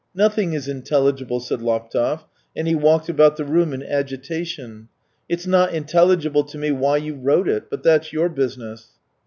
[0.25, 2.21] "Nothing is intelligible," said Laptev,
[2.55, 4.87] and he walked about the room in agitation."
[5.29, 7.69] It's not intelligible to me why you wrote it.
[7.69, 8.93] But that's youx business."